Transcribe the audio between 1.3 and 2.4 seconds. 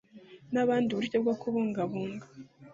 kubungabunga